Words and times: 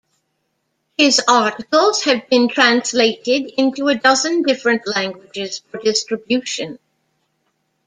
His 0.97 1.21
articles 1.27 2.05
have 2.05 2.27
been 2.27 2.47
translated 2.47 3.51
into 3.55 3.87
a 3.87 3.93
dozen 3.93 4.41
different 4.41 4.87
languages 4.87 5.61
for 5.69 5.77
distribution. 5.77 6.79